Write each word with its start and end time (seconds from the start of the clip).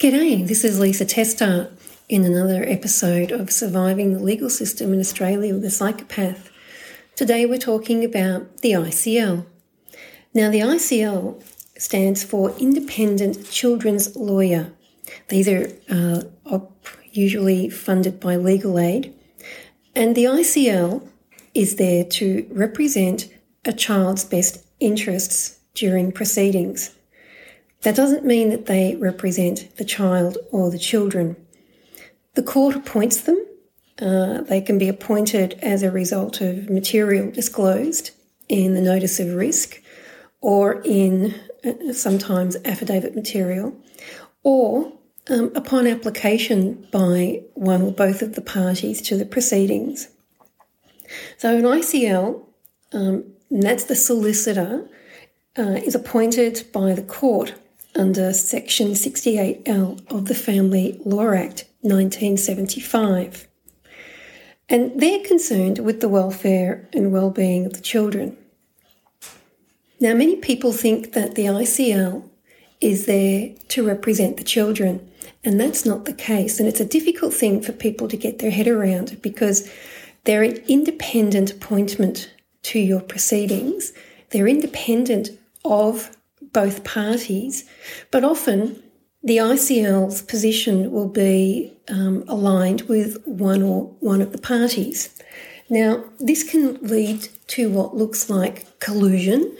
G'day, 0.00 0.48
this 0.48 0.64
is 0.64 0.80
Lisa 0.80 1.04
Testart 1.04 1.72
in 2.08 2.24
another 2.24 2.64
episode 2.66 3.30
of 3.30 3.52
Surviving 3.52 4.14
the 4.14 4.18
Legal 4.18 4.48
System 4.48 4.94
in 4.94 4.98
Australia 4.98 5.52
with 5.52 5.64
a 5.66 5.70
Psychopath. 5.70 6.50
Today 7.16 7.44
we're 7.44 7.58
talking 7.58 8.02
about 8.02 8.62
the 8.62 8.72
ICL. 8.72 9.44
Now, 10.32 10.50
the 10.50 10.60
ICL 10.60 11.44
stands 11.76 12.24
for 12.24 12.56
Independent 12.56 13.50
Children's 13.50 14.16
Lawyer. 14.16 14.72
These 15.28 15.48
are 15.48 15.68
uh, 15.90 16.60
usually 17.12 17.68
funded 17.68 18.20
by 18.20 18.36
legal 18.36 18.78
aid, 18.78 19.12
and 19.94 20.16
the 20.16 20.24
ICL 20.24 21.06
is 21.52 21.76
there 21.76 22.04
to 22.04 22.46
represent 22.50 23.28
a 23.66 23.72
child's 23.74 24.24
best 24.24 24.64
interests 24.80 25.58
during 25.74 26.10
proceedings. 26.10 26.96
That 27.82 27.96
doesn't 27.96 28.24
mean 28.24 28.50
that 28.50 28.66
they 28.66 28.96
represent 28.96 29.76
the 29.76 29.84
child 29.84 30.36
or 30.50 30.70
the 30.70 30.78
children. 30.78 31.36
The 32.34 32.42
court 32.42 32.76
appoints 32.76 33.22
them. 33.22 33.42
Uh, 34.00 34.42
they 34.42 34.60
can 34.60 34.78
be 34.78 34.88
appointed 34.88 35.58
as 35.62 35.82
a 35.82 35.90
result 35.90 36.40
of 36.40 36.68
material 36.68 37.30
disclosed 37.30 38.10
in 38.48 38.74
the 38.74 38.80
notice 38.80 39.18
of 39.20 39.34
risk 39.34 39.82
or 40.40 40.82
in 40.84 41.34
uh, 41.64 41.92
sometimes 41.92 42.56
affidavit 42.64 43.14
material 43.14 43.74
or 44.42 44.92
um, 45.28 45.52
upon 45.54 45.86
application 45.86 46.86
by 46.90 47.42
one 47.54 47.82
or 47.82 47.92
both 47.92 48.22
of 48.22 48.34
the 48.34 48.40
parties 48.40 49.02
to 49.02 49.16
the 49.16 49.26
proceedings. 49.26 50.08
So 51.38 51.56
an 51.56 51.64
ICL, 51.64 52.42
um, 52.92 53.24
that's 53.50 53.84
the 53.84 53.96
solicitor, 53.96 54.88
uh, 55.58 55.80
is 55.84 55.94
appointed 55.94 56.66
by 56.72 56.94
the 56.94 57.02
court 57.02 57.54
under 58.00 58.32
Section 58.32 58.92
68L 58.92 60.10
of 60.10 60.24
the 60.24 60.34
Family 60.34 60.98
Law 61.04 61.32
Act 61.32 61.66
1975. 61.82 63.46
And 64.70 64.98
they're 64.98 65.22
concerned 65.22 65.80
with 65.80 66.00
the 66.00 66.08
welfare 66.08 66.88
and 66.94 67.12
well-being 67.12 67.66
of 67.66 67.74
the 67.74 67.82
children. 67.82 68.38
Now, 70.00 70.14
many 70.14 70.36
people 70.36 70.72
think 70.72 71.12
that 71.12 71.34
the 71.34 71.44
ICL 71.44 72.26
is 72.80 73.04
there 73.04 73.50
to 73.68 73.86
represent 73.86 74.38
the 74.38 74.44
children, 74.44 75.06
and 75.44 75.60
that's 75.60 75.84
not 75.84 76.06
the 76.06 76.14
case. 76.14 76.58
And 76.58 76.66
it's 76.66 76.80
a 76.80 76.86
difficult 76.86 77.34
thing 77.34 77.60
for 77.60 77.72
people 77.72 78.08
to 78.08 78.16
get 78.16 78.38
their 78.38 78.50
head 78.50 78.66
around 78.66 79.20
because 79.20 79.70
they're 80.24 80.42
an 80.42 80.56
independent 80.68 81.52
appointment 81.52 82.32
to 82.62 82.78
your 82.78 83.00
proceedings. 83.00 83.92
They're 84.30 84.48
independent 84.48 85.28
of 85.66 86.16
both 86.52 86.84
parties, 86.84 87.64
but 88.10 88.24
often 88.24 88.82
the 89.22 89.36
ICL's 89.36 90.22
position 90.22 90.90
will 90.90 91.08
be 91.08 91.76
um, 91.88 92.24
aligned 92.26 92.82
with 92.82 93.22
one 93.26 93.62
or 93.62 93.84
one 94.00 94.22
of 94.22 94.32
the 94.32 94.38
parties. 94.38 95.14
Now, 95.68 96.04
this 96.18 96.42
can 96.42 96.78
lead 96.82 97.28
to 97.48 97.70
what 97.70 97.96
looks 97.96 98.30
like 98.30 98.80
collusion 98.80 99.56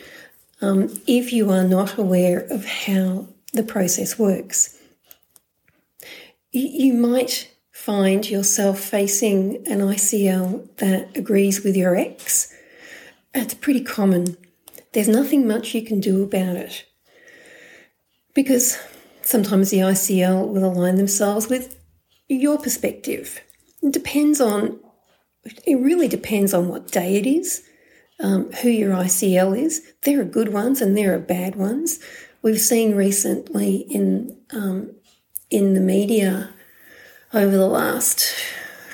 um, 0.61 1.01
if 1.07 1.31
you 1.31 1.49
are 1.51 1.63
not 1.63 1.97
aware 1.97 2.39
of 2.39 2.65
how 2.65 3.27
the 3.53 3.63
process 3.63 4.17
works. 4.17 4.77
You 6.51 6.93
might 6.93 7.49
find 7.71 8.29
yourself 8.29 8.79
facing 8.79 9.65
an 9.67 9.79
ICL 9.79 10.75
that 10.77 11.15
agrees 11.15 11.63
with 11.63 11.75
your 11.75 11.95
ex. 11.95 12.53
It's 13.33 13.53
pretty 13.53 13.81
common 13.81 14.37
there's 14.93 15.07
nothing 15.07 15.47
much 15.47 15.73
you 15.73 15.83
can 15.83 15.99
do 15.99 16.23
about 16.23 16.55
it. 16.55 16.85
Because 18.33 18.77
sometimes 19.21 19.69
the 19.69 19.79
ICL 19.79 20.47
will 20.47 20.65
align 20.65 20.95
themselves 20.95 21.47
with 21.47 21.79
your 22.27 22.57
perspective. 22.57 23.41
It 23.81 23.93
depends 23.93 24.39
on, 24.39 24.79
it 25.65 25.75
really 25.75 26.07
depends 26.07 26.53
on 26.53 26.67
what 26.67 26.91
day 26.91 27.17
it 27.17 27.25
is, 27.25 27.63
um, 28.19 28.51
who 28.61 28.69
your 28.69 28.93
ICL 28.95 29.57
is. 29.57 29.81
There 30.03 30.21
are 30.21 30.25
good 30.25 30.53
ones 30.53 30.81
and 30.81 30.97
there 30.97 31.13
are 31.15 31.19
bad 31.19 31.55
ones. 31.55 31.99
We've 32.41 32.59
seen 32.59 32.95
recently 32.95 33.77
in 33.89 34.37
um, 34.51 34.95
in 35.49 35.73
the 35.73 35.81
media 35.81 36.49
over 37.33 37.55
the 37.55 37.67
last 37.67 38.33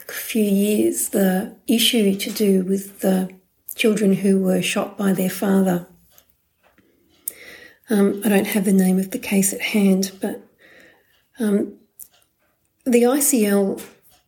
few 0.07 0.44
years 0.44 1.09
the 1.09 1.56
issue 1.68 2.16
to 2.16 2.31
do 2.31 2.63
with 2.63 3.02
the 3.02 3.30
children 3.78 4.14
who 4.14 4.42
were 4.42 4.62
shot 4.62 4.98
by 4.98 5.14
their 5.14 5.30
father. 5.30 5.88
Um, 7.90 8.22
I 8.26 8.30
don't 8.30 8.48
have 8.48 8.66
the 8.66 8.74
name 8.74 9.00
of 9.00 9.12
the 9.12 9.20
case 9.20 9.54
at 9.54 9.62
hand, 9.62 10.12
but 10.20 10.42
um, 11.40 11.78
the 12.86 13.04
ICL 13.04 13.82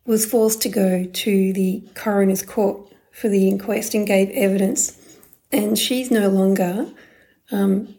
was 0.06 0.24
forced 0.24 0.62
to 0.62 0.68
go 0.68 1.04
to 1.04 1.52
the 1.52 1.82
coroner's 1.94 2.42
court 2.42 2.90
for 3.12 3.28
the 3.28 3.48
inquest 3.48 3.92
and 3.92 4.06
gave 4.06 4.30
evidence, 4.30 4.96
and 5.52 5.78
she's 5.78 6.10
no 6.10 6.28
longer 6.28 6.90
um, 7.50 7.94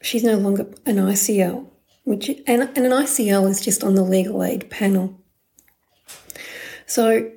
she's 0.00 0.24
no 0.24 0.36
longer 0.36 0.66
an 0.86 0.96
ICL, 0.96 1.68
which 2.04 2.28
and, 2.28 2.62
and 2.62 2.78
an 2.78 2.92
ICL 2.92 3.50
is 3.50 3.60
just 3.60 3.82
on 3.82 3.96
the 3.96 4.02
legal 4.02 4.42
aid 4.42 4.70
panel. 4.70 5.20
So 6.86 7.30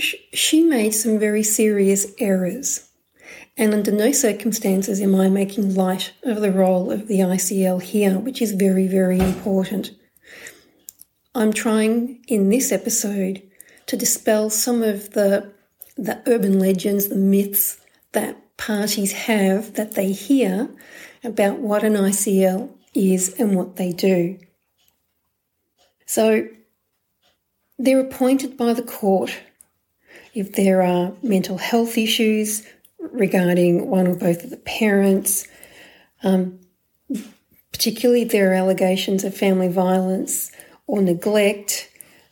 she 0.00 0.62
made 0.62 0.92
some 0.92 1.18
very 1.18 1.42
serious 1.42 2.12
errors. 2.18 2.88
And 3.56 3.72
under 3.72 3.92
no 3.92 4.10
circumstances 4.12 5.00
am 5.00 5.14
I 5.14 5.28
making 5.28 5.74
light 5.74 6.12
of 6.24 6.40
the 6.40 6.50
role 6.50 6.90
of 6.90 7.06
the 7.06 7.20
ICL 7.20 7.82
here, 7.82 8.18
which 8.18 8.42
is 8.42 8.52
very, 8.52 8.88
very 8.88 9.20
important. 9.20 9.92
I'm 11.34 11.52
trying 11.52 12.24
in 12.28 12.48
this 12.48 12.72
episode 12.72 13.42
to 13.86 13.96
dispel 13.96 14.50
some 14.50 14.82
of 14.82 15.10
the, 15.10 15.52
the 15.96 16.22
urban 16.26 16.58
legends, 16.58 17.08
the 17.08 17.16
myths 17.16 17.80
that 18.12 18.56
parties 18.56 19.12
have 19.12 19.74
that 19.74 19.92
they 19.92 20.12
hear 20.12 20.68
about 21.22 21.58
what 21.58 21.82
an 21.82 21.94
ICL 21.94 22.70
is 22.94 23.34
and 23.38 23.56
what 23.56 23.76
they 23.76 23.92
do. 23.92 24.38
So 26.06 26.48
they're 27.78 28.00
appointed 28.00 28.56
by 28.56 28.72
the 28.72 28.82
court 28.82 29.36
if 30.34 30.52
there 30.54 30.82
are 30.82 31.12
mental 31.22 31.58
health 31.58 31.96
issues 31.96 32.66
regarding 32.98 33.88
one 33.88 34.06
or 34.06 34.14
both 34.14 34.44
of 34.44 34.50
the 34.50 34.56
parents, 34.56 35.46
um, 36.22 36.58
particularly 37.72 38.22
if 38.22 38.30
there 38.30 38.50
are 38.50 38.54
allegations 38.54 39.24
of 39.24 39.36
family 39.36 39.68
violence 39.68 40.50
or 40.86 41.00
neglect, 41.00 41.88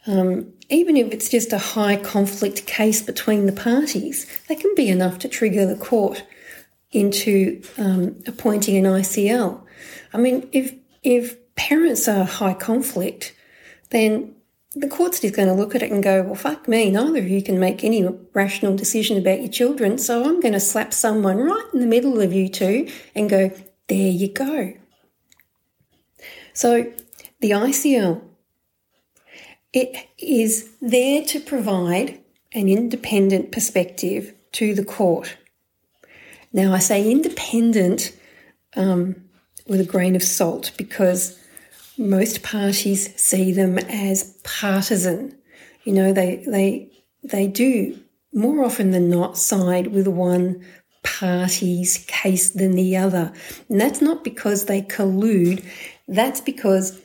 um, 0.06 0.52
even 0.68 0.96
if 0.96 1.12
it's 1.12 1.28
just 1.28 1.52
a 1.52 1.58
high 1.58 1.96
conflict 1.96 2.66
case 2.66 3.02
between 3.02 3.46
the 3.46 3.52
parties, 3.52 4.26
that 4.48 4.58
can 4.58 4.74
be 4.74 4.88
enough 4.88 5.18
to 5.20 5.28
trigger 5.28 5.66
the 5.66 5.76
court 5.76 6.24
into 6.90 7.62
um, 7.78 8.16
appointing 8.26 8.76
an 8.76 8.84
ICL. 8.84 9.62
I 10.12 10.18
mean, 10.18 10.48
if 10.52 10.74
if 11.02 11.36
parents 11.54 12.08
are 12.08 12.24
high 12.24 12.54
conflict, 12.54 13.34
then 13.90 14.34
the 14.74 14.88
court's 14.88 15.20
just 15.20 15.34
going 15.34 15.48
to 15.48 15.54
look 15.54 15.74
at 15.74 15.82
it 15.82 15.92
and 15.92 16.02
go, 16.02 16.22
well, 16.22 16.34
fuck 16.34 16.66
me, 16.66 16.90
neither 16.90 17.18
of 17.18 17.28
you 17.28 17.42
can 17.42 17.58
make 17.58 17.84
any 17.84 18.06
rational 18.32 18.74
decision 18.74 19.18
about 19.18 19.40
your 19.40 19.50
children, 19.50 19.98
so 19.98 20.24
I'm 20.24 20.40
going 20.40 20.54
to 20.54 20.60
slap 20.60 20.94
someone 20.94 21.38
right 21.38 21.66
in 21.74 21.80
the 21.80 21.86
middle 21.86 22.20
of 22.20 22.32
you 22.32 22.48
two 22.48 22.88
and 23.14 23.28
go, 23.28 23.50
there 23.88 24.10
you 24.10 24.28
go. 24.28 24.72
So 26.54 26.92
the 27.40 27.50
ICL, 27.50 28.22
it 29.72 30.08
is 30.18 30.70
there 30.80 31.22
to 31.24 31.40
provide 31.40 32.20
an 32.52 32.68
independent 32.68 33.52
perspective 33.52 34.34
to 34.52 34.74
the 34.74 34.84
court. 34.84 35.36
Now, 36.52 36.74
I 36.74 36.78
say 36.78 37.10
independent 37.10 38.14
um, 38.76 39.16
with 39.66 39.80
a 39.80 39.84
grain 39.84 40.14
of 40.14 40.22
salt 40.22 40.72
because 40.76 41.38
most 41.98 42.42
parties 42.42 43.14
see 43.20 43.52
them 43.52 43.78
as 43.78 44.38
partisan. 44.44 45.38
You 45.84 45.92
know, 45.92 46.12
they 46.12 46.44
they 46.46 46.90
they 47.22 47.46
do 47.46 47.98
more 48.32 48.64
often 48.64 48.90
than 48.92 49.10
not 49.10 49.36
side 49.36 49.88
with 49.88 50.08
one 50.08 50.64
party's 51.02 52.04
case 52.08 52.50
than 52.50 52.72
the 52.72 52.96
other. 52.96 53.32
And 53.68 53.80
that's 53.80 54.00
not 54.00 54.24
because 54.24 54.64
they 54.64 54.82
collude, 54.82 55.64
that's 56.08 56.40
because 56.40 57.00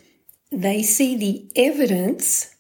they 0.52 0.84
see 0.84 1.18
the 1.18 1.52
evidence, 1.56 2.56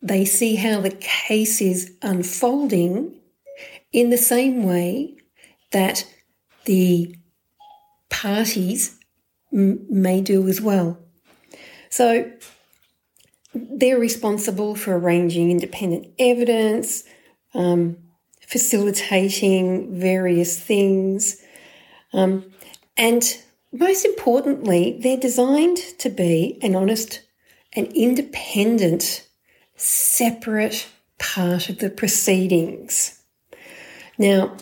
they 0.00 0.24
see 0.24 0.56
how 0.56 0.80
the 0.80 0.96
case 1.00 1.60
is 1.60 1.92
unfolding 2.02 3.20
in 3.92 4.10
the 4.10 4.16
same 4.16 4.62
way 4.64 5.16
that 5.72 6.06
the 6.64 7.14
parties 8.08 8.98
m- 9.52 9.84
may 9.88 10.20
do 10.20 10.48
as 10.48 10.60
well. 10.60 10.98
So 11.90 12.30
they're 13.52 13.98
responsible 13.98 14.74
for 14.76 14.96
arranging 14.96 15.50
independent 15.50 16.08
evidence, 16.18 17.04
um, 17.52 17.98
facilitating 18.46 20.00
various 20.00 20.58
things, 20.58 21.36
um, 22.12 22.44
and 22.96 23.36
most 23.72 24.04
importantly, 24.04 24.98
they're 25.00 25.16
designed 25.16 25.78
to 25.98 26.10
be 26.10 26.58
an 26.62 26.74
honest 26.74 27.22
and 27.72 27.86
independent, 27.92 29.26
separate 29.76 30.88
part 31.18 31.68
of 31.68 31.78
the 31.78 31.90
proceedings. 31.90 33.22
Now, 34.18 34.56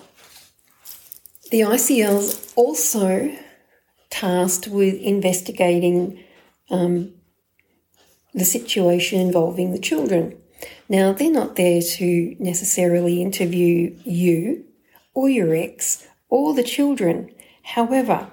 the 1.50 1.60
ICL's 1.60 2.52
also 2.54 3.34
tasked 4.10 4.68
with 4.68 4.94
investigating 4.94 6.22
um, 6.70 7.14
the 8.38 8.44
situation 8.44 9.20
involving 9.20 9.72
the 9.72 9.78
children. 9.78 10.36
Now, 10.88 11.12
they're 11.12 11.30
not 11.30 11.56
there 11.56 11.82
to 11.82 12.36
necessarily 12.38 13.22
interview 13.22 13.96
you 14.04 14.64
or 15.14 15.28
your 15.28 15.54
ex 15.54 16.06
or 16.28 16.54
the 16.54 16.62
children. 16.62 17.30
However, 17.62 18.30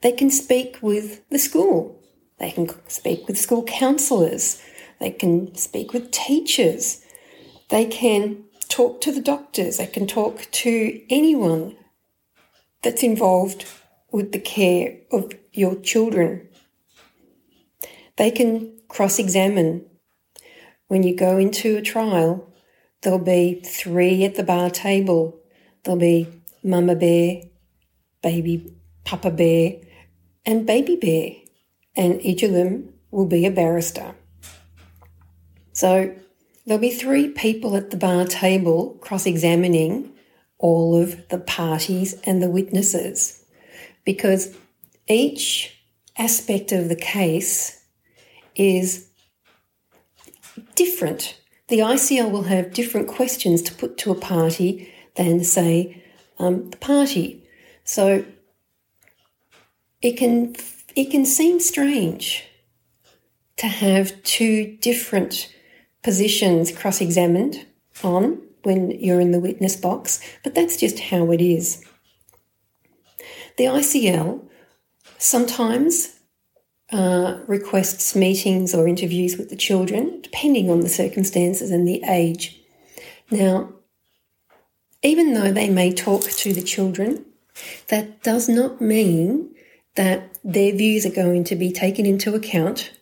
they 0.00 0.12
can 0.12 0.30
speak 0.30 0.78
with 0.80 1.28
the 1.28 1.38
school, 1.38 2.00
they 2.38 2.50
can 2.50 2.68
speak 2.88 3.26
with 3.26 3.38
school 3.38 3.64
counsellors, 3.64 4.62
they 5.00 5.10
can 5.10 5.54
speak 5.54 5.92
with 5.92 6.10
teachers, 6.10 7.02
they 7.70 7.84
can 7.84 8.44
talk 8.68 9.00
to 9.02 9.12
the 9.12 9.20
doctors, 9.20 9.76
they 9.76 9.86
can 9.86 10.06
talk 10.06 10.48
to 10.50 11.02
anyone 11.10 11.76
that's 12.82 13.02
involved 13.02 13.66
with 14.10 14.32
the 14.32 14.38
care 14.38 14.98
of 15.10 15.32
your 15.52 15.74
children. 15.76 16.48
They 18.16 18.30
can 18.30 18.73
cross 18.94 19.18
examine. 19.18 19.84
When 20.86 21.02
you 21.02 21.16
go 21.16 21.36
into 21.36 21.76
a 21.76 21.82
trial, 21.82 22.48
there'll 23.02 23.18
be 23.18 23.60
three 23.64 24.24
at 24.24 24.36
the 24.36 24.44
bar 24.44 24.70
table. 24.70 25.40
There'll 25.82 25.98
be 25.98 26.28
Mama 26.62 26.94
Bear, 26.94 27.42
Baby 28.22 28.72
Papa 29.04 29.32
Bear, 29.32 29.72
and 30.46 30.64
Baby 30.64 30.94
Bear, 30.94 31.32
and 31.96 32.24
each 32.24 32.44
of 32.44 32.52
them 32.52 32.94
will 33.10 33.26
be 33.26 33.46
a 33.46 33.50
barrister. 33.50 34.14
So 35.72 36.14
there'll 36.64 36.80
be 36.80 36.90
three 36.90 37.30
people 37.30 37.76
at 37.76 37.90
the 37.90 37.96
bar 37.96 38.26
table 38.26 38.96
cross 39.00 39.26
examining 39.26 40.12
all 40.58 40.96
of 40.96 41.28
the 41.30 41.40
parties 41.40 42.14
and 42.22 42.40
the 42.40 42.48
witnesses 42.48 43.44
because 44.04 44.56
each 45.08 45.76
aspect 46.16 46.70
of 46.70 46.88
the 46.88 46.96
case 46.96 47.83
is 48.54 49.08
different. 50.74 51.40
The 51.68 51.78
ICL 51.78 52.30
will 52.30 52.44
have 52.44 52.72
different 52.72 53.08
questions 53.08 53.62
to 53.62 53.74
put 53.74 53.96
to 53.98 54.12
a 54.12 54.14
party 54.14 54.92
than, 55.16 55.42
say, 55.44 56.02
um, 56.38 56.70
the 56.70 56.76
party. 56.76 57.46
So 57.84 58.24
it 60.02 60.16
can 60.16 60.54
it 60.94 61.10
can 61.10 61.24
seem 61.24 61.58
strange 61.60 62.44
to 63.56 63.66
have 63.66 64.22
two 64.22 64.76
different 64.80 65.52
positions 66.02 66.70
cross-examined 66.70 67.66
on 68.02 68.40
when 68.62 68.90
you're 68.90 69.20
in 69.20 69.30
the 69.30 69.40
witness 69.40 69.76
box, 69.76 70.20
but 70.42 70.54
that's 70.54 70.76
just 70.76 70.98
how 70.98 71.30
it 71.30 71.40
is. 71.40 71.84
The 73.56 73.64
ICL 73.64 74.46
sometimes 75.18 76.13
uh, 76.94 77.40
requests 77.48 78.14
meetings 78.14 78.72
or 78.72 78.86
interviews 78.86 79.36
with 79.36 79.50
the 79.50 79.56
children, 79.56 80.20
depending 80.22 80.70
on 80.70 80.80
the 80.80 80.88
circumstances 80.88 81.72
and 81.72 81.88
the 81.88 82.00
age. 82.08 82.60
Now, 83.32 83.72
even 85.02 85.34
though 85.34 85.50
they 85.50 85.68
may 85.68 85.92
talk 85.92 86.22
to 86.22 86.52
the 86.52 86.62
children, 86.62 87.24
that 87.88 88.22
does 88.22 88.48
not 88.48 88.80
mean 88.80 89.52
that 89.96 90.38
their 90.44 90.72
views 90.72 91.04
are 91.04 91.10
going 91.10 91.42
to 91.44 91.56
be 91.56 91.72
taken 91.72 92.06
into 92.06 92.36
account 92.36 92.92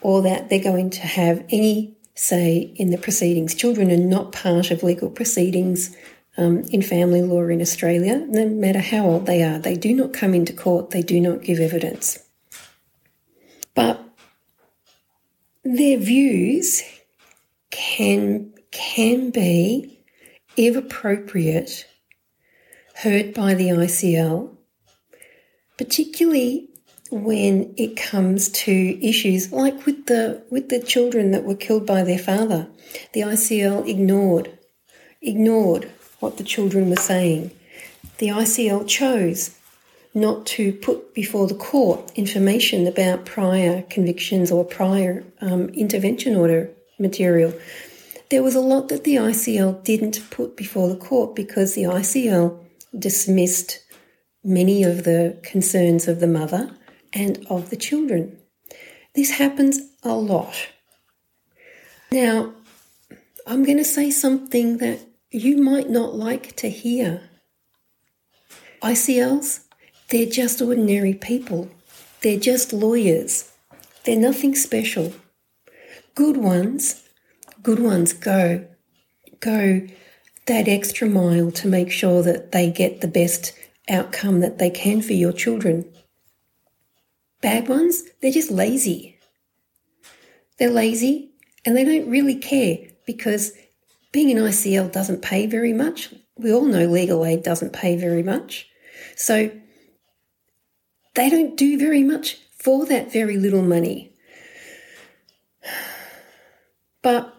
or 0.00 0.22
that 0.22 0.48
they're 0.48 0.62
going 0.62 0.90
to 0.90 1.00
have 1.00 1.44
any 1.50 1.96
say 2.14 2.72
in 2.76 2.90
the 2.90 2.98
proceedings. 2.98 3.56
Children 3.56 3.90
are 3.90 3.96
not 3.96 4.30
part 4.30 4.70
of 4.70 4.84
legal 4.84 5.10
proceedings 5.10 5.96
um, 6.36 6.58
in 6.70 6.82
family 6.82 7.22
law 7.22 7.42
in 7.48 7.60
Australia, 7.60 8.24
no 8.28 8.46
matter 8.46 8.78
how 8.78 9.06
old 9.06 9.26
they 9.26 9.42
are. 9.42 9.58
They 9.58 9.74
do 9.74 9.92
not 9.92 10.12
come 10.12 10.34
into 10.34 10.52
court, 10.52 10.90
they 10.90 11.02
do 11.02 11.20
not 11.20 11.42
give 11.42 11.58
evidence. 11.58 12.29
But 13.80 14.04
their 15.64 15.96
views 15.96 16.82
can, 17.70 18.52
can 18.70 19.30
be, 19.30 20.04
if 20.56 20.76
appropriate, 20.76 21.86
heard 22.96 23.32
by 23.32 23.54
the 23.54 23.68
ICL, 23.68 24.54
particularly 25.78 26.68
when 27.10 27.74
it 27.78 27.96
comes 27.96 28.50
to 28.50 28.98
issues 29.02 29.50
like 29.50 29.86
with 29.86 30.06
the 30.06 30.44
with 30.50 30.68
the 30.68 30.80
children 30.80 31.30
that 31.32 31.44
were 31.44 31.56
killed 31.56 31.86
by 31.86 32.02
their 32.04 32.18
father. 32.18 32.68
The 33.14 33.20
ICL 33.20 33.88
ignored 33.88 34.58
ignored 35.22 35.90
what 36.20 36.36
the 36.36 36.44
children 36.44 36.90
were 36.90 36.96
saying. 36.96 37.50
The 38.18 38.28
ICL 38.28 38.86
chose 38.86 39.56
not 40.14 40.44
to 40.44 40.72
put 40.72 41.14
before 41.14 41.46
the 41.46 41.54
court 41.54 42.12
information 42.16 42.86
about 42.86 43.24
prior 43.24 43.82
convictions 43.82 44.50
or 44.50 44.64
prior 44.64 45.24
um, 45.40 45.68
intervention 45.70 46.34
order 46.34 46.70
material. 46.98 47.52
There 48.30 48.42
was 48.42 48.54
a 48.54 48.60
lot 48.60 48.88
that 48.88 49.04
the 49.04 49.16
ICL 49.16 49.84
didn't 49.84 50.28
put 50.30 50.56
before 50.56 50.88
the 50.88 50.96
court 50.96 51.34
because 51.34 51.74
the 51.74 51.82
ICL 51.82 52.62
dismissed 52.96 53.80
many 54.42 54.82
of 54.82 55.04
the 55.04 55.38
concerns 55.42 56.08
of 56.08 56.20
the 56.20 56.26
mother 56.26 56.70
and 57.12 57.44
of 57.48 57.70
the 57.70 57.76
children. 57.76 58.38
This 59.14 59.32
happens 59.32 59.80
a 60.02 60.14
lot. 60.14 60.54
Now, 62.12 62.54
I'm 63.46 63.64
going 63.64 63.78
to 63.78 63.84
say 63.84 64.10
something 64.10 64.78
that 64.78 65.00
you 65.30 65.56
might 65.56 65.88
not 65.88 66.14
like 66.14 66.56
to 66.56 66.68
hear. 66.68 67.22
ICLs, 68.82 69.64
they're 70.10 70.26
just 70.26 70.60
ordinary 70.60 71.14
people. 71.14 71.70
They're 72.22 72.38
just 72.38 72.72
lawyers. 72.72 73.50
They're 74.04 74.18
nothing 74.18 74.54
special. 74.54 75.14
Good 76.14 76.36
ones, 76.36 77.02
good 77.62 77.78
ones 77.78 78.12
go, 78.12 78.66
go 79.38 79.86
that 80.46 80.68
extra 80.68 81.08
mile 81.08 81.52
to 81.52 81.68
make 81.68 81.90
sure 81.90 82.22
that 82.22 82.52
they 82.52 82.70
get 82.70 83.00
the 83.00 83.08
best 83.08 83.52
outcome 83.88 84.40
that 84.40 84.58
they 84.58 84.70
can 84.70 85.00
for 85.00 85.12
your 85.12 85.32
children. 85.32 85.90
Bad 87.40 87.68
ones, 87.68 88.02
they're 88.20 88.32
just 88.32 88.50
lazy. 88.50 89.18
They're 90.58 90.70
lazy 90.70 91.30
and 91.64 91.76
they 91.76 91.84
don't 91.84 92.10
really 92.10 92.36
care 92.36 92.78
because 93.06 93.52
being 94.12 94.30
an 94.30 94.44
ICL 94.44 94.92
doesn't 94.92 95.22
pay 95.22 95.46
very 95.46 95.72
much. 95.72 96.12
We 96.36 96.52
all 96.52 96.64
know 96.64 96.86
legal 96.86 97.24
aid 97.24 97.42
doesn't 97.42 97.72
pay 97.72 97.96
very 97.96 98.22
much. 98.22 98.66
So 99.16 99.50
they 101.14 101.30
don't 101.30 101.56
do 101.56 101.78
very 101.78 102.02
much 102.02 102.38
for 102.58 102.86
that 102.86 103.12
very 103.12 103.36
little 103.36 103.62
money. 103.62 104.12
But 107.02 107.34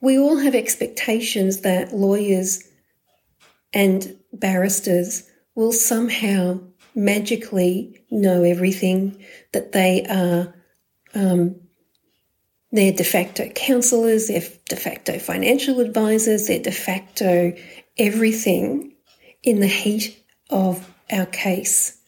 we 0.00 0.18
all 0.18 0.38
have 0.38 0.54
expectations 0.54 1.60
that 1.60 1.94
lawyers 1.94 2.62
and 3.72 4.16
barristers 4.32 5.28
will 5.54 5.72
somehow 5.72 6.60
magically 6.94 8.02
know 8.10 8.42
everything, 8.42 9.22
that 9.52 9.72
they 9.72 10.04
are 10.06 10.54
um, 11.14 11.56
they're 12.72 12.92
de 12.92 13.04
facto 13.04 13.48
counselors, 13.48 14.28
they're 14.28 14.42
de 14.68 14.76
facto 14.76 15.18
financial 15.18 15.80
advisors, 15.80 16.46
they're 16.46 16.62
de 16.62 16.70
facto 16.70 17.52
everything 17.98 18.94
in 19.42 19.60
the 19.60 19.66
heat 19.66 20.22
of 20.50 20.88
our 21.12 21.26
case. 21.26 21.98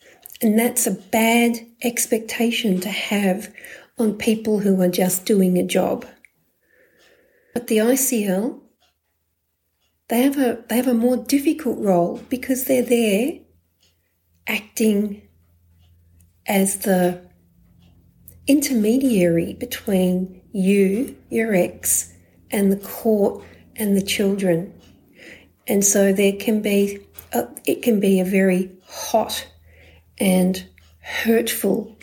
And 0.41 0.59
that's 0.59 0.87
a 0.87 0.93
bad 0.93 1.67
expectation 1.83 2.81
to 2.81 2.89
have 2.89 3.53
on 3.99 4.17
people 4.17 4.61
who 4.61 4.81
are 4.81 4.89
just 4.89 5.25
doing 5.27 5.59
a 5.59 5.63
job. 5.63 6.07
But 7.55 7.67
the 7.67 7.79
ICL, 7.79 8.61
they 10.09 10.23
have 10.23 10.39
a, 10.39 10.65
they 10.69 10.77
have 10.77 10.89
a 10.89 10.95
more 10.95 11.17
difficult 11.17 11.79
role 11.79 12.21
because 12.29 12.65
they're 12.65 12.83
there 12.83 13.39
acting 14.47 15.23
as 16.47 16.79
the 16.79 17.21
intermediary 18.47 19.55
between 19.55 20.43
you, 20.53 21.17
your 21.31 21.55
ex, 21.55 22.13
and 22.51 22.73
the 22.73 22.77
court 22.77 23.45
and 23.77 23.97
the 23.97 24.03
children. 24.03 24.73
And 25.69 25.85
so 25.85 26.13
there 26.13 26.33
can 26.33 26.61
be, 26.61 27.01
a, 27.33 27.49
it 27.65 27.83
can 27.83 28.01
be 28.01 28.21
a 28.21 28.25
very 28.25 28.71
hot 28.87 29.47
and 30.19 30.67
hurtful 31.01 31.97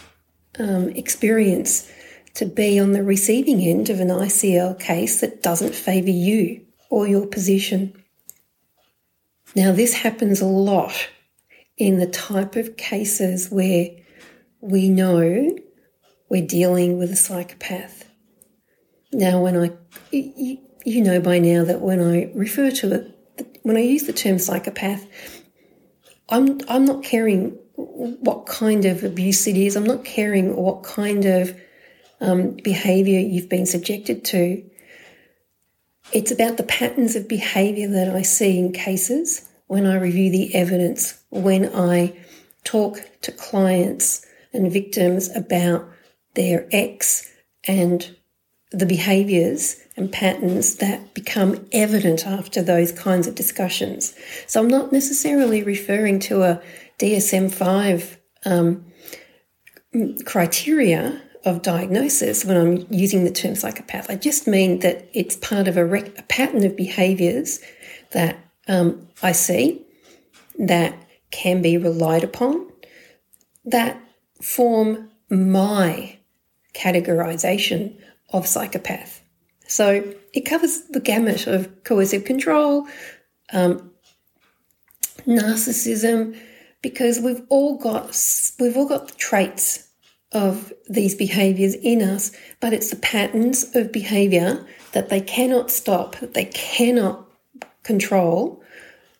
um, 0.60 0.90
experience 0.90 1.90
to 2.36 2.46
be 2.46 2.80
on 2.80 2.92
the 2.94 3.04
receiving 3.04 3.62
end 3.62 3.90
of 3.90 4.00
an 4.00 4.10
ICL 4.10 4.80
case 4.80 5.22
that 5.22 5.42
doesn't 5.42 5.76
favour 5.76 6.10
you 6.10 6.66
or 6.90 7.08
your 7.08 7.28
position. 7.28 7.94
Now, 9.56 9.72
this 9.72 9.94
happens 9.94 10.42
a 10.42 10.46
lot 10.46 11.10
in 11.78 11.98
the 11.98 12.08
type 12.08 12.56
of 12.56 12.78
cases 12.78 13.50
where 13.50 13.90
we 14.62 14.90
know 14.90 15.58
we're 16.30 16.46
dealing 16.46 16.98
with 16.98 17.12
a 17.12 17.16
psychopath. 17.16 18.06
Now, 19.12 19.42
when 19.42 19.58
I, 19.58 19.72
you 20.12 21.02
know 21.02 21.20
by 21.20 21.40
now 21.40 21.64
that 21.64 21.82
when 21.82 22.00
I 22.00 22.32
refer 22.36 22.70
to 22.72 22.94
it, 22.94 23.19
when 23.64 23.78
I 23.78 23.82
use 23.82 24.04
the 24.04 24.14
term 24.14 24.40
psychopath, 24.40 25.06
I'm, 26.30 26.60
I'm 26.70 26.86
not 26.86 27.04
caring 27.04 27.58
what 27.76 28.46
kind 28.46 28.86
of 28.86 29.04
abuse 29.04 29.48
it 29.48 29.58
is. 29.58 29.76
I'm 29.76 29.86
not 29.86 30.06
caring 30.06 30.56
what 30.56 30.84
kind 30.84 31.26
of 31.26 31.60
um, 32.22 32.58
behavior 32.64 33.20
you've 33.20 33.50
been 33.50 33.66
subjected 33.66 34.26
to. 34.26 34.64
It's 36.12 36.32
about 36.32 36.58
the 36.58 36.64
patterns 36.64 37.16
of 37.16 37.28
behavior 37.28 37.88
that 37.88 38.10
I 38.16 38.24
see 38.24 38.58
in 38.58 38.74
cases 38.74 39.48
when 39.68 39.86
I 39.86 39.98
review 39.98 40.32
the 40.32 40.54
evidence, 40.56 41.22
when 41.30 41.66
I 41.76 42.18
talk 42.64 42.98
to 43.22 43.32
clients 43.32 44.26
and 44.52 44.72
victims 44.72 45.30
about 45.36 45.88
their 46.34 46.68
ex 46.72 47.32
and 47.66 48.16
the 48.72 48.86
behaviors 48.86 49.78
and 50.00 50.12
patterns 50.12 50.76
that 50.76 51.14
become 51.14 51.68
evident 51.72 52.26
after 52.26 52.62
those 52.62 52.92
kinds 52.92 53.28
of 53.28 53.36
discussions. 53.36 54.14
So 54.48 54.62
I'm 54.62 54.68
not 54.68 54.92
necessarily 54.92 55.64
referring 55.64 56.20
to 56.22 56.44
a 56.44 56.62
DSM 56.98 57.52
5 57.52 58.20
um, 58.46 58.86
criteria 60.26 61.22
of 61.46 61.62
diagnosis 61.62 62.44
when 62.44 62.58
I'm 62.58 62.88
using 62.90 63.24
the 63.24 63.32
term 63.32 63.56
psychopath. 63.56 64.10
I 64.10 64.16
just 64.16 64.48
mean 64.48 64.80
that 64.80 65.10
it's 65.14 65.36
part 65.36 65.68
of 65.68 65.78
a, 65.78 65.86
rec- 65.86 66.18
a 66.18 66.24
pattern 66.24 66.66
of 66.66 66.76
behaviors 66.76 67.60
that 68.12 68.38
um, 68.68 69.08
I 69.22 69.32
see 69.32 69.86
that 70.58 70.96
can 71.32 71.62
be 71.62 71.78
relied 71.78 72.24
upon 72.24 72.70
that 73.66 74.02
form 74.42 75.10
my 75.30 76.18
categorization 76.74 77.96
of 78.30 78.48
psychopath. 78.48 79.19
So 79.70 80.16
it 80.34 80.42
covers 80.42 80.82
the 80.90 81.00
gamut 81.00 81.46
of 81.46 81.84
coercive 81.84 82.26
control, 82.26 82.88
um, 83.54 83.92
narcissism, 85.28 86.36
because 86.82 87.20
we've 87.20 87.44
all 87.50 87.78
got 87.78 88.08
we've 88.60 88.76
all 88.76 88.88
got 88.88 89.16
traits 89.20 89.88
of 90.32 90.74
these 90.90 91.14
behaviors 91.14 91.76
in 91.76 92.02
us, 92.02 92.32
but 92.60 92.74
it's 92.74 92.90
the 92.90 92.96
patterns 92.96 93.76
of 93.76 93.92
behavior 93.92 94.66
that 94.94 95.10
they 95.10 95.22
cannot 95.22 95.70
stop, 95.70 96.16
that 96.18 96.34
they 96.34 96.46
cannot 96.46 97.28
control, 97.84 98.64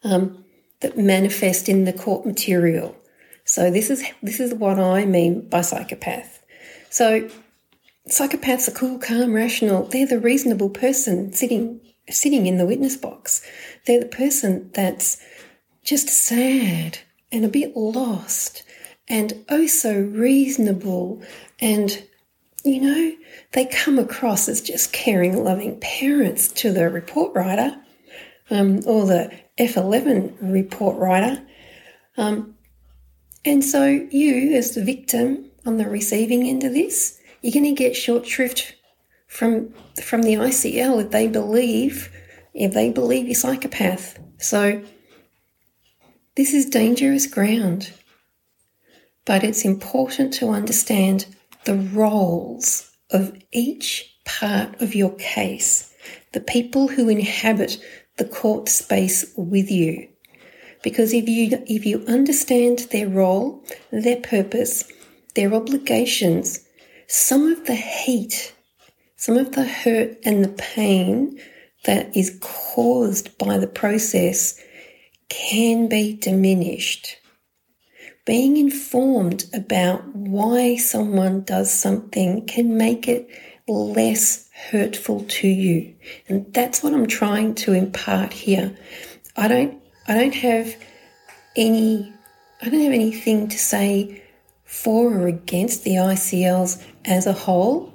um, 0.04 0.44
that 0.82 0.98
manifest 0.98 1.70
in 1.70 1.86
the 1.86 1.94
court 1.94 2.26
material. 2.26 2.96
So 3.46 3.70
this 3.70 3.92
is 3.92 4.04
this 4.24 4.40
is 4.40 4.56
what 4.56 4.80
I 4.80 5.06
mean 5.06 5.48
by 5.48 5.62
psychopath. 5.62 6.44
So 6.90 7.30
psychopaths 8.10 8.68
are 8.68 8.72
cool, 8.72 9.00
calm, 9.00 9.34
rational. 9.34 9.84
They're 9.86 10.08
the 10.08 10.20
reasonable 10.20 10.70
person 10.70 11.34
sitting 11.34 11.82
sitting 12.10 12.48
in 12.48 12.58
the 12.58 12.66
witness 12.66 12.98
box. 12.98 13.46
They're 13.86 14.00
the 14.00 14.08
person 14.08 14.72
that's 14.74 15.22
just 15.84 16.10
sad 16.10 17.00
and 17.32 17.46
a 17.46 17.50
bit 17.50 17.76
lost 17.76 18.64
and 19.08 19.46
oh 19.50 19.68
so 19.68 20.00
reasonable 20.00 21.22
and 21.60 22.04
you 22.64 22.82
know 22.82 23.16
they 23.54 23.66
come 23.66 23.98
across 23.98 24.48
as 24.48 24.62
just 24.62 24.94
caring 24.94 25.44
loving 25.44 25.80
parents 25.80 26.48
to 26.48 26.72
the 26.72 26.90
report 26.90 27.34
writer 27.36 27.76
um, 28.52 28.82
or 28.86 29.06
the 29.06 29.32
f11 29.58 30.36
report 30.42 30.98
writer 30.98 31.42
um, 32.18 32.56
and 33.46 33.64
so 33.64 33.86
you 33.86 34.56
as 34.56 34.76
the 34.76 34.84
victim 34.84 35.50
on 35.66 35.78
the 35.78 35.88
receiving 35.88 36.48
end 36.48 36.64
of 36.64 36.74
this 36.74 37.19
you're 37.42 37.54
going 37.54 37.64
to 37.64 37.72
get 37.72 37.96
short 37.96 38.26
shrift 38.26 38.76
from 39.28 39.74
from 40.02 40.24
the 40.24 40.34
icl 40.34 41.04
if 41.04 41.12
they 41.12 41.28
believe 41.28 42.12
if 42.54 42.74
they 42.74 42.90
believe 42.90 43.26
you're 43.26 43.36
psychopath 43.36 44.20
so 44.38 44.82
this 46.36 46.54
is 46.54 46.66
dangerous 46.66 47.28
ground 47.28 47.92
but 49.26 49.44
it's 49.44 49.64
important 49.64 50.34
to 50.34 50.50
understand 50.50 51.28
the 51.66 51.76
roles 51.76 52.92
of 53.12 53.38
each 53.52 54.18
part 54.26 54.82
of 54.82 54.96
your 54.96 55.14
case, 55.18 55.94
the 56.34 56.40
people 56.40 56.88
who 56.88 57.10
inhabit 57.10 57.78
the 58.18 58.26
court 58.26 58.70
space 58.70 59.32
with 59.36 59.70
you. 59.70 60.08
Because 60.84 61.14
if 61.14 61.28
you, 61.28 61.64
if 61.68 61.86
you 61.86 62.04
understand 62.08 62.88
their 62.92 63.08
role, 63.08 63.64
their 63.92 64.18
purpose, 64.18 64.86
their 65.36 65.54
obligations, 65.54 66.60
some 67.10 67.52
of 67.52 67.66
the 67.66 67.76
heat, 67.76 68.56
some 69.18 69.38
of 69.38 69.52
the 69.52 69.66
hurt 69.66 70.18
and 70.24 70.44
the 70.44 70.50
pain 70.50 71.40
that 71.86 72.16
is 72.16 72.38
caused 72.40 73.38
by 73.38 73.58
the 73.58 73.68
process 73.68 74.58
can 75.28 75.90
be 75.90 76.16
diminished 76.16 77.18
being 78.30 78.58
informed 78.58 79.46
about 79.56 80.06
why 80.16 80.76
someone 80.76 81.42
does 81.42 81.74
something 81.74 82.46
can 82.46 82.78
make 82.78 83.08
it 83.08 83.28
less 83.68 84.48
hurtful 84.70 85.26
to 85.28 85.48
you. 85.48 85.96
And 86.28 86.54
that's 86.54 86.84
what 86.84 86.94
I'm 86.94 87.08
trying 87.08 87.56
to 87.56 87.74
impart 87.74 88.32
here. 88.32 88.78
I 89.36 89.48
don't 89.48 89.82
I 90.08 90.14
don't 90.14 90.36
have 90.36 90.76
any 91.56 92.14
I 92.62 92.70
don't 92.70 92.84
have 92.84 92.94
anything 92.94 93.48
to 93.48 93.58
say 93.58 94.22
for 94.70 95.12
or 95.12 95.26
against 95.26 95.84
the 95.84 95.96
ICLs 95.96 96.80
as 97.04 97.26
a 97.26 97.34
whole 97.34 97.92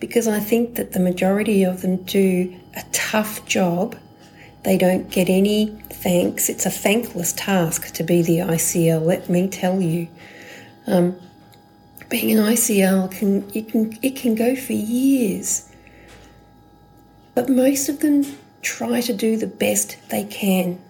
because 0.00 0.26
I 0.26 0.40
think 0.40 0.74
that 0.74 0.90
the 0.90 0.98
majority 0.98 1.62
of 1.62 1.82
them 1.82 2.02
do 2.02 2.52
a 2.74 2.82
tough 2.90 3.46
job. 3.46 3.96
They 4.64 4.76
don't 4.76 5.08
get 5.08 5.30
any 5.30 5.66
thanks. 5.92 6.48
It's 6.48 6.66
a 6.66 6.70
thankless 6.70 7.32
task 7.34 7.94
to 7.94 8.02
be 8.02 8.22
the 8.22 8.38
ICL, 8.38 9.02
let 9.06 9.30
me 9.30 9.46
tell 9.46 9.80
you. 9.80 10.08
Um, 10.88 11.16
being 12.08 12.36
an 12.36 12.44
ICL 12.44 13.12
can 13.12 13.48
it 13.54 13.68
can 13.68 13.96
it 14.02 14.16
can 14.16 14.34
go 14.34 14.56
for 14.56 14.72
years. 14.72 15.70
But 17.36 17.48
most 17.48 17.88
of 17.88 18.00
them 18.00 18.24
try 18.62 19.00
to 19.02 19.12
do 19.12 19.36
the 19.36 19.46
best 19.46 19.96
they 20.08 20.24
can. 20.24 20.82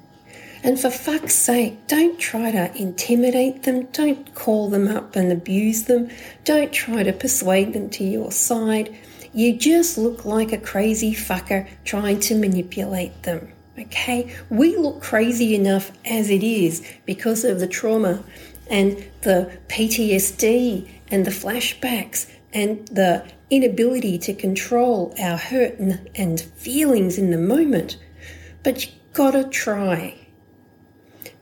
And 0.63 0.79
for 0.79 0.91
fuck's 0.91 1.35
sake, 1.35 1.87
don't 1.87 2.19
try 2.19 2.51
to 2.51 2.75
intimidate 2.77 3.63
them, 3.63 3.87
don't 3.87 4.35
call 4.35 4.69
them 4.69 4.89
up 4.89 5.17
and 5.17 5.33
abuse 5.33 5.85
them, 5.85 6.11
don't 6.45 6.73
try 6.73 7.03
to 7.03 7.13
persuade 7.13 7.73
them 7.73 7.89
to 7.91 8.05
your 8.05 8.31
side. 8.31 8.95
You 9.33 9.57
just 9.57 9.97
look 9.97 10.25
like 10.25 10.53
a 10.53 10.59
crazy 10.59 11.15
fucker 11.15 11.67
trying 11.85 12.21
to 12.21 12.35
manipulate 12.35 13.23
them. 13.23 13.53
Okay, 13.79 14.35
we 14.51 14.77
look 14.77 15.01
crazy 15.01 15.55
enough 15.55 15.93
as 16.05 16.29
it 16.29 16.43
is 16.43 16.87
because 17.07 17.45
of 17.45 17.61
the 17.61 17.67
trauma 17.67 18.23
and 18.69 19.03
the 19.23 19.59
PTSD 19.69 20.89
and 21.11 21.25
the 21.25 21.31
flashbacks 21.31 22.31
and 22.53 22.87
the 22.89 23.27
inability 23.49 24.19
to 24.19 24.35
control 24.35 25.15
our 25.19 25.39
hurt 25.39 25.79
and, 25.79 26.41
feelings 26.41 27.17
in 27.17 27.31
the 27.31 27.39
moment. 27.39 27.97
But 28.63 28.85
you 28.85 28.93
gotta 29.15 29.45
try. 29.45 30.20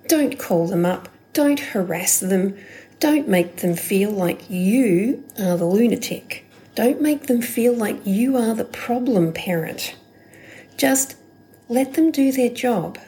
Don't 0.08 0.38
call 0.38 0.66
them 0.66 0.84
up, 0.84 1.08
don't 1.34 1.60
harass 1.60 2.18
them, 2.18 2.56
don't 2.98 3.28
make 3.28 3.58
them 3.58 3.76
feel 3.76 4.10
like 4.10 4.50
you 4.50 5.22
are 5.38 5.56
the 5.56 5.66
lunatic. 5.66 6.46
Don't 6.74 7.02
make 7.02 7.26
them 7.26 7.42
feel 7.42 7.74
like 7.74 8.06
you 8.06 8.36
are 8.36 8.54
the 8.54 8.64
problem 8.64 9.32
parent. 9.32 9.94
Just 10.78 11.16
let 11.68 11.94
them 11.94 12.10
do 12.10 12.32
their 12.32 12.48
job. 12.48 12.98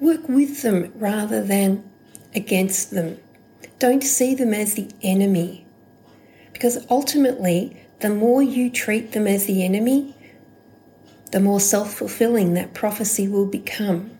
Work 0.00 0.28
with 0.28 0.62
them 0.62 0.92
rather 0.94 1.42
than 1.42 1.88
against 2.34 2.90
them. 2.90 3.18
Don't 3.78 4.02
see 4.02 4.34
them 4.34 4.54
as 4.54 4.74
the 4.74 4.88
enemy. 5.02 5.66
Because 6.52 6.86
ultimately, 6.88 7.76
the 8.00 8.10
more 8.10 8.42
you 8.42 8.70
treat 8.70 9.12
them 9.12 9.26
as 9.26 9.44
the 9.44 9.62
enemy, 9.62 10.16
the 11.32 11.40
more 11.40 11.60
self 11.60 11.92
fulfilling 11.92 12.54
that 12.54 12.72
prophecy 12.72 13.28
will 13.28 13.46
become. 13.46 14.13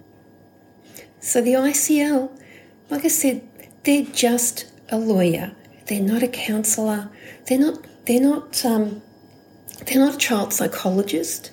So 1.24 1.40
the 1.40 1.54
ICL, 1.54 2.38
like 2.90 3.06
I 3.06 3.08
said, 3.08 3.48
they're 3.84 4.04
just 4.04 4.66
a 4.90 4.98
lawyer. 4.98 5.56
They're 5.86 6.02
not 6.02 6.22
a 6.22 6.28
counsellor. 6.28 7.08
They're 7.46 7.58
not. 7.58 7.86
They're 8.04 8.20
not. 8.20 8.62
Um, 8.62 9.00
they're 9.86 10.04
not 10.04 10.16
a 10.16 10.18
child 10.18 10.52
psychologist. 10.52 11.50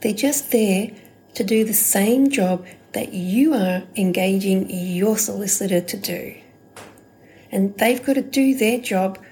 They're 0.00 0.14
just 0.14 0.52
there 0.52 0.90
to 1.34 1.44
do 1.44 1.64
the 1.64 1.74
same 1.74 2.30
job 2.30 2.64
that 2.94 3.12
you 3.12 3.52
are 3.52 3.82
engaging 3.94 4.70
your 4.70 5.18
solicitor 5.18 5.82
to 5.82 5.96
do. 5.98 6.34
And 7.50 7.76
they've 7.76 8.02
got 8.02 8.14
to 8.14 8.22
do 8.22 8.54
their 8.54 8.80
job 8.80 9.22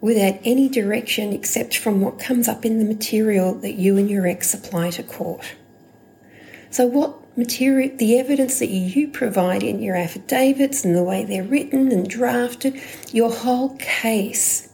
without 0.00 0.38
any 0.44 0.68
direction 0.68 1.32
except 1.32 1.76
from 1.76 2.00
what 2.00 2.20
comes 2.20 2.46
up 2.46 2.64
in 2.64 2.78
the 2.78 2.84
material 2.84 3.54
that 3.54 3.74
you 3.74 3.98
and 3.98 4.08
your 4.08 4.28
ex 4.28 4.48
supply 4.48 4.90
to 4.90 5.02
court. 5.02 5.56
So, 6.70 6.86
what 6.86 7.27
material, 7.38 7.96
the 7.96 8.18
evidence 8.18 8.58
that 8.58 8.68
you 8.68 9.06
provide 9.06 9.62
in 9.62 9.80
your 9.80 9.94
affidavits 9.94 10.84
and 10.84 10.94
the 10.96 11.04
way 11.04 11.24
they're 11.24 11.44
written 11.44 11.92
and 11.92 12.10
drafted, 12.10 12.78
your 13.12 13.32
whole 13.32 13.76
case 13.76 14.70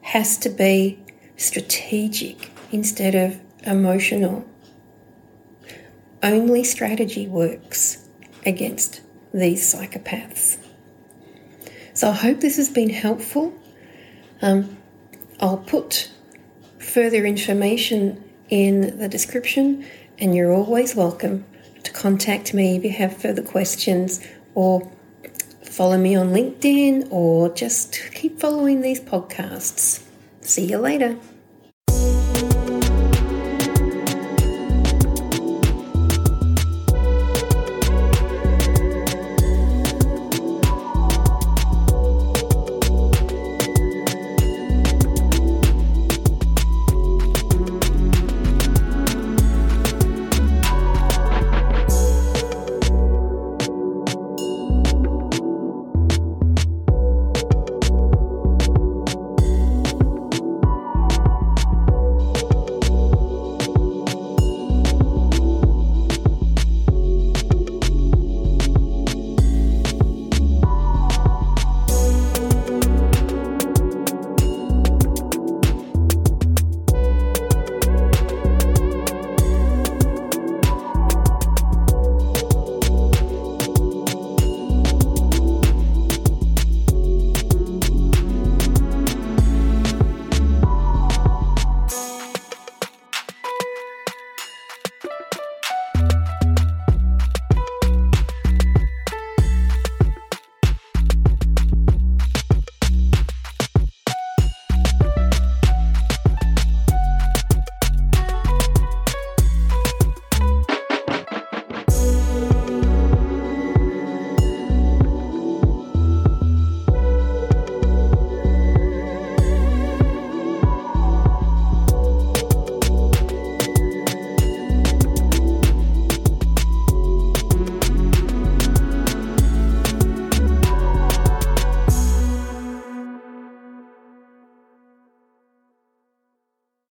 has 0.00 0.38
to 0.38 0.48
be 0.48 0.98
strategic 1.36 2.50
instead 2.72 3.14
of 3.14 3.38
emotional. 3.64 4.44
Only 6.22 6.64
strategy 6.64 7.28
works 7.28 8.08
against 8.46 9.02
these 9.34 9.62
psychopaths. 9.62 10.56
So 11.92 12.08
I 12.08 12.14
hope 12.14 12.40
this 12.40 12.56
has 12.56 12.70
been 12.70 12.90
helpful. 12.90 13.52
Um, 14.40 14.78
I'll 15.40 15.58
put 15.58 16.10
further 16.78 17.26
information 17.26 18.24
in 18.48 18.98
the 18.98 19.08
description, 19.08 19.84
and 20.18 20.34
you're 20.34 20.52
always 20.52 20.96
welcome 20.96 21.44
to 21.84 21.92
contact 21.92 22.54
me 22.54 22.76
if 22.76 22.84
you 22.84 22.90
have 22.90 23.16
further 23.16 23.42
questions 23.42 24.20
or 24.54 24.90
follow 25.62 25.96
me 25.96 26.14
on 26.16 26.30
LinkedIn 26.30 27.08
or 27.10 27.48
just 27.54 28.00
keep 28.14 28.40
following 28.40 28.80
these 28.80 29.00
podcasts. 29.00 30.04
See 30.42 30.66
you 30.66 30.78
later. 30.78 31.16